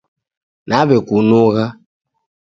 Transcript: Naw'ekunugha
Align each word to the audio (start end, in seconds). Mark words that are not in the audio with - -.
Naw'ekunugha 0.67 1.65